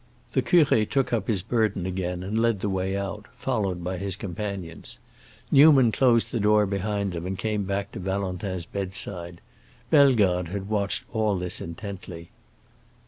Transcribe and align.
The 0.33 0.41
curé 0.41 0.89
took 0.89 1.13
up 1.13 1.27
his 1.27 1.43
burden 1.43 1.85
again 1.85 2.23
and 2.23 2.35
led 2.35 2.61
the 2.61 2.71
way 2.71 2.97
out, 2.97 3.27
followed 3.37 3.83
by 3.83 3.99
his 3.99 4.15
companions. 4.15 4.97
Newman 5.51 5.91
closed 5.91 6.31
the 6.31 6.39
door 6.39 6.65
behind 6.65 7.11
them 7.11 7.27
and 7.27 7.37
came 7.37 7.65
back 7.65 7.91
to 7.91 7.99
Valentin's 7.99 8.65
bedside. 8.65 9.41
Bellegarde 9.91 10.49
had 10.49 10.69
watched 10.69 11.03
all 11.13 11.37
this 11.37 11.61
intently. 11.61 12.31